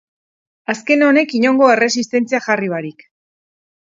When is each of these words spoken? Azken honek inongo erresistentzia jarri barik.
Azken 0.73 1.03
honek 1.07 1.35
inongo 1.41 1.67
erresistentzia 1.73 2.39
jarri 2.47 2.71
barik. 2.75 3.07